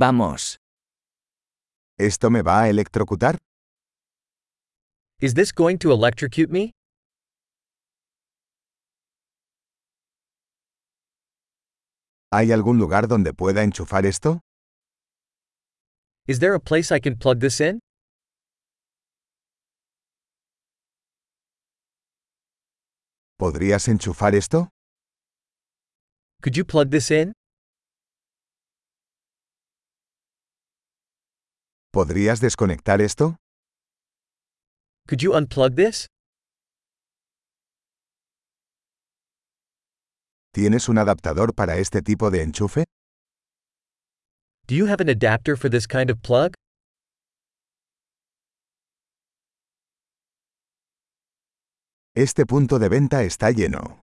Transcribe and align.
Vamos. 0.00 0.56
¿Esto 1.98 2.30
me 2.30 2.40
va 2.40 2.62
a 2.62 2.70
electrocutar? 2.70 3.36
Is 5.20 5.34
this 5.34 5.52
going 5.52 5.76
to 5.80 5.92
electrocute 5.92 6.50
me? 6.50 6.72
¿Hay 12.32 12.50
algún 12.50 12.78
lugar 12.78 13.08
donde 13.08 13.34
pueda 13.34 13.62
enchufar 13.62 14.06
esto? 14.06 14.40
Is 16.26 16.38
there 16.38 16.54
a 16.54 16.60
place 16.60 16.90
I 16.90 16.98
can 16.98 17.18
plug 17.18 17.40
this 17.40 17.60
in? 17.60 17.80
¿Podrías 23.38 23.86
enchufar 23.88 24.34
esto? 24.34 24.70
Could 26.40 26.56
you 26.56 26.64
plug 26.64 26.88
this 26.88 27.10
in? 27.10 27.34
¿Podrías 32.00 32.40
desconectar 32.40 33.02
esto? 33.02 33.36
Could 35.06 35.20
you 35.20 35.34
unplug 35.34 35.74
this? 35.76 36.06
¿Tienes 40.54 40.88
un 40.88 40.96
adaptador 40.96 41.52
para 41.54 41.76
este 41.76 42.00
tipo 42.00 42.30
de 42.30 42.42
enchufe? 42.42 42.84
Do 44.66 44.74
you 44.74 44.86
have 44.86 45.02
an 45.02 45.10
adapter 45.10 45.58
for 45.58 45.68
this 45.68 45.86
kind 45.86 46.08
of 46.08 46.22
plug? 46.22 46.54
Este 52.16 52.46
punto 52.46 52.78
de 52.78 52.88
venta 52.88 53.24
está 53.24 53.50
lleno. 53.50 54.00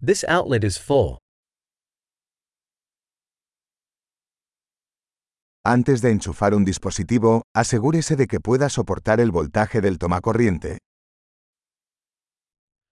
This 0.00 0.24
outlet 0.24 0.64
is 0.64 0.78
full. 0.78 1.18
Antes 5.68 6.00
de 6.00 6.12
enchufar 6.12 6.54
un 6.54 6.64
dispositivo, 6.64 7.42
asegúrese 7.52 8.14
de 8.14 8.28
que 8.28 8.38
pueda 8.38 8.68
soportar 8.68 9.18
el 9.18 9.32
voltaje 9.32 9.80
del 9.80 9.98
tomacorriente. 9.98 10.78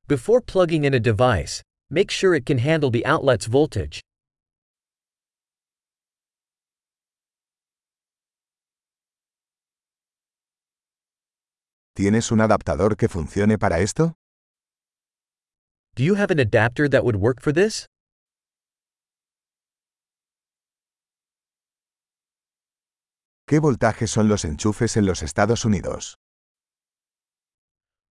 Before 0.08 0.40
plugging 0.40 0.84
in 0.84 0.92
a 0.92 0.98
device, 0.98 1.62
make 1.88 2.10
sure 2.10 2.36
it 2.36 2.44
can 2.44 2.58
handle 2.58 2.90
the 2.90 3.04
outlet's 3.06 3.46
voltage. 3.46 4.00
¿Tienes 11.94 12.32
un 12.32 12.40
adaptador 12.40 12.96
que 12.96 13.08
funcione 13.08 13.56
para 13.56 13.78
esto? 13.78 14.14
Do 15.94 16.02
you 16.02 16.16
have 16.16 16.32
an 16.32 16.40
adapter 16.40 16.90
that 16.90 17.04
would 17.04 17.14
work 17.14 17.40
for 17.40 17.52
this? 17.52 17.86
¿Qué 23.54 23.60
voltaje 23.60 24.08
son 24.08 24.26
los 24.26 24.44
enchufes 24.44 24.96
en 24.96 25.06
los 25.06 25.22
Estados 25.22 25.64
Unidos? 25.64 26.16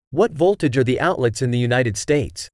What 0.09 0.31
voltage 0.31 0.77
are 0.77 0.85
the 0.85 1.01
outlets 1.01 1.41
in 1.41 1.51
the 1.51 1.57
United 1.57 1.97
States? 1.97 2.47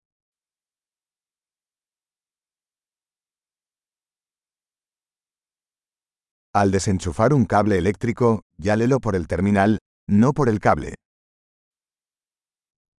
Al 6.56 6.72
desenchufar 6.72 7.32
un 7.32 7.46
cable 7.46 7.78
eléctrico, 7.78 8.42
llálelo 8.58 9.00
por 9.00 9.16
el 9.16 9.28
terminal, 9.28 9.78
no 10.08 10.34
por 10.34 10.50
el 10.50 10.60
cable. 10.60 10.96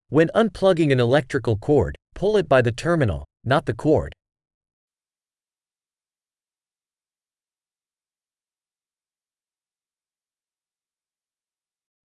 When 0.09 0.31
unplugging 0.37 0.93
an 0.93 1.01
electrical 1.01 1.57
cord, 1.57 1.97
pull 2.15 2.37
it 2.37 2.49
by 2.49 2.63
the 2.63 2.71
terminal, 2.71 3.25
not 3.43 3.67
the 3.67 3.75
cord. 3.75 4.13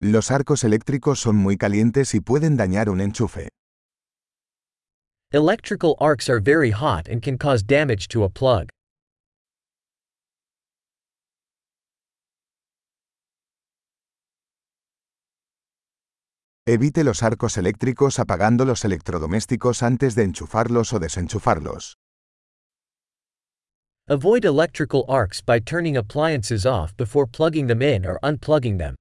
Los 0.05 0.31
arcos 0.31 0.65
eléctricos 0.65 1.17
son 1.21 1.37
muy 1.37 1.55
calientes 1.55 2.13
y 2.13 2.19
pueden 2.19 2.57
dañar 2.57 2.89
un 2.89 2.99
enchufe. 2.99 3.47
Electrical 5.31 5.95
arcs 5.97 6.29
are 6.29 6.41
very 6.41 6.71
hot 6.71 7.07
and 7.07 7.21
can 7.23 7.37
cause 7.37 7.63
damage 7.63 8.09
to 8.09 8.25
a 8.25 8.29
plug. 8.29 8.67
Evite 16.67 17.05
los 17.05 17.23
arcos 17.23 17.57
eléctricos 17.57 18.19
apagando 18.19 18.65
los 18.65 18.83
electrodomésticos 18.83 19.83
antes 19.83 20.15
de 20.15 20.23
enchufarlos 20.23 20.91
o 20.91 20.99
desenchufarlos. 20.99 21.95
Avoid 24.09 24.43
electrical 24.43 25.05
arcs 25.07 25.39
by 25.41 25.61
turning 25.61 25.95
appliances 25.95 26.65
off 26.65 26.93
before 26.97 27.25
plugging 27.25 27.67
them 27.67 27.81
in 27.81 28.05
or 28.05 28.19
unplugging 28.21 28.77
them. 28.77 28.95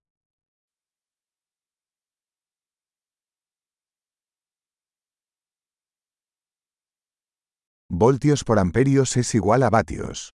Voltios 8.02 8.42
por 8.42 8.58
amperios 8.58 9.16
es 9.16 9.32
igual 9.32 9.62
a 9.62 9.70
vatios. 9.70 10.32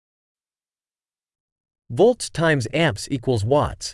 Volts 1.90 2.30
times 2.30 2.68
amps 2.72 3.08
equals 3.10 3.42
watts. 3.42 3.92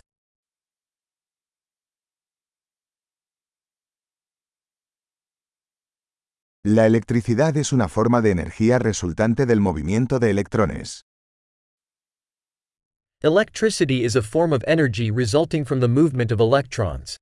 La 6.63 6.85
electricidad 6.85 7.57
es 7.57 7.73
una 7.73 7.87
forma 7.87 8.21
de 8.21 8.29
energía 8.29 8.77
resultante 8.77 9.47
del 9.47 9.59
movimiento 9.59 10.19
de 10.19 10.29
electrones. 10.29 11.01
Electricity 13.23 14.05
is 14.05 14.15
a 14.15 14.21
form 14.21 14.53
of 14.53 14.63
energy 14.67 15.09
resulting 15.09 15.65
from 15.65 15.79
the 15.79 15.87
movement 15.87 16.31
of 16.31 16.39
electrons. 16.39 17.17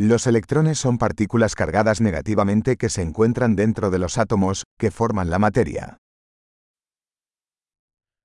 Los 0.00 0.28
electrones 0.28 0.78
son 0.78 0.96
partículas 0.96 1.56
cargadas 1.56 2.00
negativamente 2.00 2.76
que 2.76 2.88
se 2.88 3.02
encuentran 3.02 3.56
dentro 3.56 3.90
de 3.90 3.98
los 3.98 4.16
átomos, 4.16 4.62
que 4.78 4.92
forman 4.92 5.28
la 5.28 5.40
materia. 5.40 5.98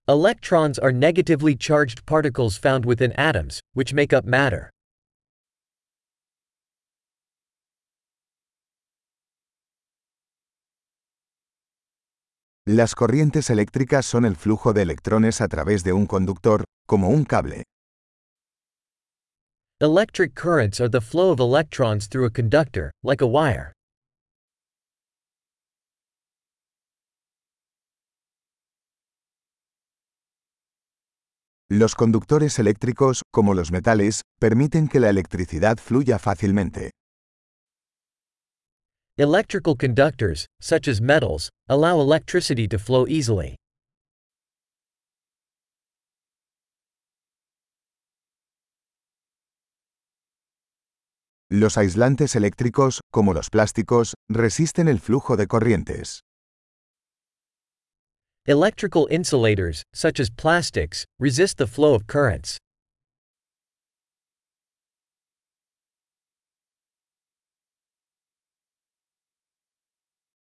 Electrons 0.08 0.78
are 0.78 0.94
negatively 0.94 1.56
charged 1.56 2.06
particles 2.06 2.60
found 2.60 2.86
within 2.86 3.12
atoms, 3.18 3.60
which 3.74 3.92
make 3.92 4.16
up 4.16 4.24
matter. 4.24 4.70
Las 12.68 12.94
corrientes 12.94 13.50
eléctricas 13.50 14.06
son 14.06 14.26
el 14.26 14.36
flujo 14.36 14.74
de 14.74 14.84
electrones 14.84 15.42
a 15.42 15.48
través 15.48 15.84
de 15.84 15.94
un 15.94 16.06
conductor, 16.06 16.66
como 16.86 17.10
un 17.10 17.26
cable. 17.26 17.64
Electric 19.84 20.34
currents 20.34 20.80
are 20.80 20.88
the 20.88 21.02
flow 21.02 21.30
of 21.32 21.42
electrons 21.42 22.08
through 22.08 22.24
a 22.24 22.30
conductor, 22.30 22.90
like 23.04 23.20
a 23.20 23.28
wire. 23.28 23.74
Los 31.70 31.96
conductores 31.96 32.60
eléctricos, 32.60 33.24
como 33.34 33.54
los 33.54 33.72
metales, 33.72 34.22
permiten 34.40 34.88
que 34.88 35.02
la 35.02 35.10
electricidad 35.10 35.78
fluya 35.78 36.18
fácilmente. 36.18 36.92
Electrical 39.18 39.76
conductors, 39.76 40.46
such 40.62 40.88
as 40.88 41.02
metals, 41.02 41.50
allow 41.68 42.00
electricity 42.00 42.70
to 42.70 42.80
flow 42.80 43.06
easily. 43.10 43.58
Los 51.56 51.78
aislantes 51.78 52.36
eléctricos, 52.36 53.02
como 53.12 53.32
los 53.36 53.52
plásticos, 53.52 54.16
resisten 54.28 54.88
el 54.88 55.00
flujo 55.00 55.38
de 55.38 55.46
corrientes. 55.46 56.22
Electrical 58.48 59.06
insulators, 59.12 59.84
such 59.94 60.20
as 60.20 60.32
plastics, 60.32 61.06
resist 61.20 61.60
the 61.60 61.68
flow 61.68 61.94
of 61.94 62.08
currents. 62.08 62.58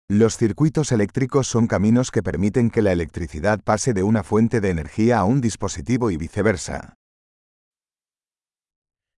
Los 0.09 0.35
circuitos 0.35 0.91
eléctricos 0.91 1.47
son 1.47 1.67
caminos 1.67 2.11
que 2.11 2.21
permiten 2.21 2.69
que 2.69 2.81
la 2.81 2.91
electricidad 2.91 3.61
pase 3.63 3.93
de 3.93 4.03
una 4.03 4.23
fuente 4.23 4.59
de 4.59 4.71
energía 4.71 5.19
a 5.19 5.23
un 5.23 5.39
dispositivo 5.39 6.11
y 6.11 6.17
viceversa. 6.17 6.95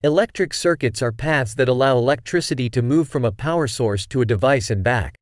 Electric 0.01 0.53
circuits 0.53 1.01
are 1.01 1.11
paths 1.11 1.53
that 1.55 1.67
allow 1.67 1.97
electricity 1.97 2.69
to 2.69 2.81
move 2.81 3.09
from 3.09 3.25
a 3.25 3.33
power 3.33 3.67
source 3.67 4.07
to 4.07 4.21
a 4.21 4.25
device 4.25 4.69
and 4.69 4.81
back. 4.81 5.15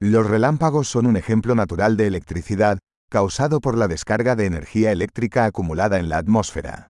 Los 0.00 0.26
relámpagos 0.26 0.88
son 0.88 1.06
un 1.06 1.14
ejemplo 1.14 1.54
natural 1.54 1.96
de 1.96 2.08
electricidad, 2.08 2.80
causado 3.08 3.60
por 3.60 3.76
la 3.76 3.86
descarga 3.86 4.34
de 4.34 4.46
energía 4.46 4.90
eléctrica 4.90 5.44
acumulada 5.44 6.00
en 6.00 6.08
la 6.08 6.18
atmósfera. 6.18 6.88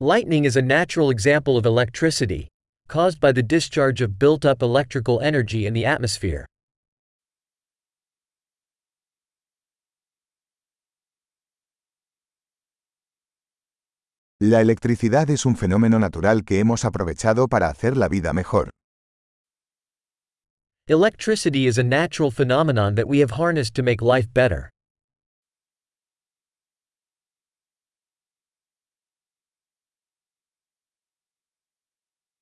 Lightning 0.00 0.44
is 0.44 0.56
a 0.56 0.62
natural 0.62 1.10
example 1.10 1.56
of 1.56 1.64
electricity, 1.64 2.48
caused 2.88 3.20
by 3.20 3.30
the 3.30 3.42
discharge 3.44 4.00
of 4.00 4.18
built 4.18 4.44
up 4.44 4.62
electrical 4.62 5.20
energy 5.20 5.64
in 5.64 5.74
the 5.74 5.86
atmosphere. 5.86 6.44
La 14.40 14.60
electricidad 14.60 15.28
es 15.30 15.44
un 15.44 15.56
fenómeno 15.56 15.98
natural 15.98 16.44
que 16.44 16.60
hemos 16.60 16.84
aprovechado 16.84 17.48
para 17.48 17.66
hacer 17.66 17.96
la 17.96 18.06
vida 18.06 18.32
mejor. 18.32 18.70
Electricity 20.86 21.66
is 21.66 21.76
a 21.76 21.82
natural 21.82 22.30
phenomenon 22.30 22.94
that 22.94 23.08
we 23.08 23.18
have 23.18 23.32
harnessed 23.32 23.74
to 23.74 23.82
make 23.82 24.00
life 24.00 24.28
better. 24.32 24.70